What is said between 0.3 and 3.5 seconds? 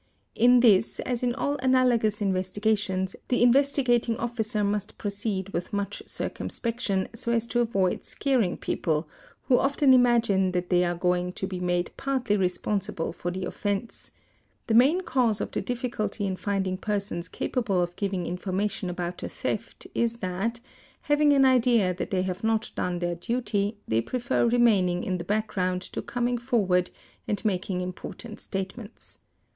fi In this as in all analogous investigations the